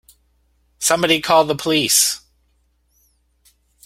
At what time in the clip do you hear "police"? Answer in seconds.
1.53-2.21